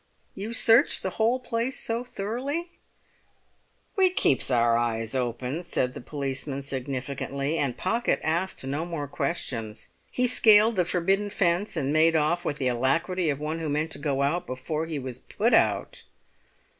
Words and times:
"You 0.33 0.51
search 0.53 1.01
the 1.01 1.11
whole 1.11 1.39
place 1.39 1.79
so 1.79 2.03
thoroughly?" 2.03 2.71
"We 3.95 4.09
keeps 4.09 4.49
our 4.49 4.75
eyes 4.75 5.13
open," 5.13 5.61
said 5.61 5.93
the 5.93 6.01
policeman 6.01 6.63
significantly, 6.63 7.59
and 7.59 7.77
Pocket 7.77 8.19
asked 8.23 8.65
no 8.65 8.83
more 8.83 9.07
questions; 9.07 9.89
he 10.09 10.25
scaled 10.25 10.75
the 10.77 10.85
forbidden 10.85 11.29
fence 11.29 11.77
and 11.77 11.93
made 11.93 12.15
off 12.15 12.43
with 12.43 12.57
the 12.57 12.67
alacrity 12.67 13.29
of 13.29 13.39
one 13.39 13.59
who 13.59 13.69
meant 13.69 13.91
to 13.91 13.99
go 13.99 14.23
out 14.23 14.47
before 14.47 14.87
he 14.87 14.97
was 14.97 15.19
put 15.19 15.53
out. 15.53 16.01